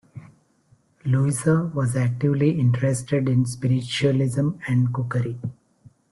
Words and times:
Louisa 1.05 1.65
was 1.75 1.95
actively 1.95 2.59
interested 2.59 3.29
in 3.29 3.45
spiritualism 3.45 4.53
and 4.67 4.91
cookery. 4.91 5.37